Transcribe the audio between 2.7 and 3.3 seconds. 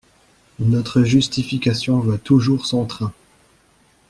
train.